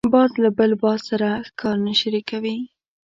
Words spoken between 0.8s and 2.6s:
باز سره ښکار نه شریکوي